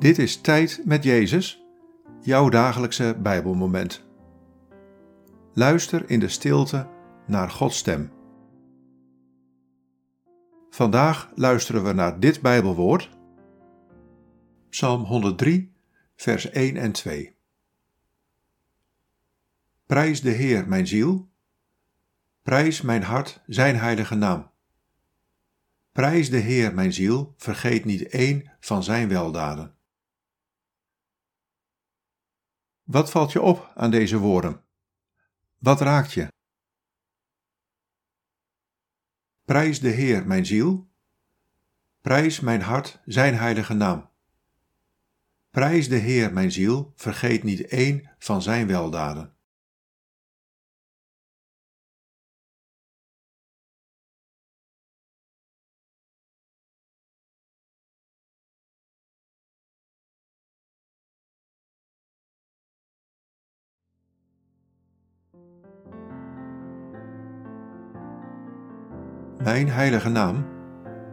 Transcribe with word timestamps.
Dit 0.00 0.18
is 0.18 0.40
Tijd 0.40 0.82
met 0.84 1.04
Jezus, 1.04 1.64
jouw 2.20 2.48
dagelijkse 2.48 3.16
Bijbelmoment. 3.22 4.04
Luister 5.54 6.10
in 6.10 6.20
de 6.20 6.28
stilte 6.28 6.88
naar 7.26 7.50
Gods 7.50 7.78
stem. 7.78 8.12
Vandaag 10.70 11.30
luisteren 11.34 11.84
we 11.84 11.92
naar 11.92 12.20
dit 12.20 12.40
Bijbelwoord, 12.40 13.10
Psalm 14.70 15.04
103, 15.04 15.72
vers 16.16 16.50
1 16.50 16.76
en 16.76 16.92
2. 16.92 17.36
Prijs 19.86 20.20
de 20.20 20.30
Heer, 20.30 20.68
mijn 20.68 20.86
ziel. 20.86 21.28
Prijs 22.42 22.80
mijn 22.80 23.02
hart, 23.02 23.42
zijn 23.46 23.76
heilige 23.76 24.14
naam. 24.14 24.50
Prijs 25.92 26.30
de 26.30 26.38
Heer, 26.38 26.74
mijn 26.74 26.92
ziel, 26.92 27.34
vergeet 27.36 27.84
niet 27.84 28.08
één 28.08 28.52
van 28.60 28.82
zijn 28.82 29.08
weldaden. 29.08 29.78
Wat 32.90 33.10
valt 33.10 33.32
je 33.32 33.40
op 33.40 33.72
aan 33.74 33.90
deze 33.90 34.18
woorden? 34.18 34.64
Wat 35.58 35.80
raakt 35.80 36.12
je? 36.12 36.28
Prijs 39.44 39.80
de 39.80 39.88
Heer, 39.88 40.26
mijn 40.26 40.46
ziel. 40.46 40.88
Prijs 42.00 42.40
mijn 42.40 42.60
hart, 42.62 43.00
zijn 43.04 43.34
heilige 43.34 43.74
naam. 43.74 44.10
Prijs 45.50 45.88
de 45.88 45.96
Heer, 45.96 46.32
mijn 46.32 46.52
ziel, 46.52 46.92
vergeet 46.96 47.42
niet 47.42 47.66
één 47.66 48.10
van 48.18 48.42
zijn 48.42 48.66
weldaden. 48.66 49.34
Mijn 69.42 69.68
heilige 69.68 70.08
naam 70.08 70.46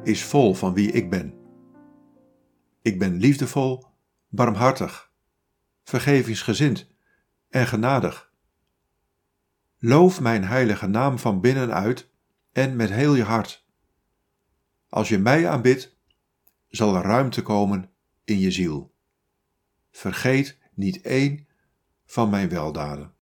is 0.03 0.23
vol 0.23 0.53
van 0.53 0.73
wie 0.73 0.91
ik 0.91 1.09
ben. 1.09 1.33
Ik 2.81 2.99
ben 2.99 3.17
liefdevol, 3.17 3.85
barmhartig, 4.29 5.11
vergevingsgezind 5.83 6.87
en 7.49 7.67
genadig. 7.67 8.31
Loof 9.77 10.21
mijn 10.21 10.43
heilige 10.43 10.87
naam 10.87 11.19
van 11.19 11.41
binnenuit 11.41 12.09
en 12.51 12.75
met 12.75 12.89
heel 12.89 13.15
je 13.15 13.23
hart. 13.23 13.65
Als 14.89 15.09
je 15.09 15.17
mij 15.17 15.49
aanbidt, 15.49 15.97
zal 16.67 16.95
er 16.95 17.03
ruimte 17.03 17.41
komen 17.41 17.89
in 18.23 18.39
je 18.39 18.51
ziel. 18.51 18.93
Vergeet 19.91 20.57
niet 20.73 21.01
één 21.01 21.47
van 22.05 22.29
mijn 22.29 22.49
weldaden. 22.49 23.16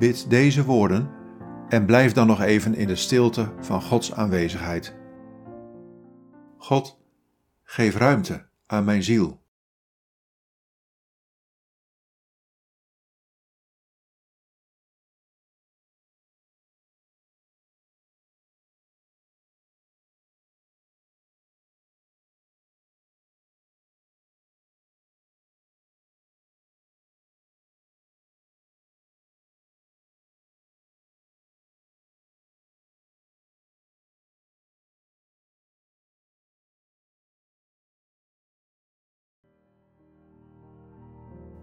Bid 0.00 0.30
deze 0.30 0.64
woorden 0.64 1.10
en 1.68 1.86
blijf 1.86 2.12
dan 2.12 2.26
nog 2.26 2.40
even 2.40 2.74
in 2.74 2.86
de 2.86 2.96
stilte 2.96 3.52
van 3.60 3.82
Gods 3.82 4.12
aanwezigheid. 4.12 4.96
God, 6.56 7.02
geef 7.62 7.96
ruimte 7.96 8.46
aan 8.66 8.84
mijn 8.84 9.02
ziel. 9.02 9.39